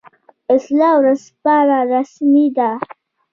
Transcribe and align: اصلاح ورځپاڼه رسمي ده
اصلاح 0.55 0.93
ورځپاڼه 1.01 1.79
رسمي 1.91 2.45
ده 2.57 2.69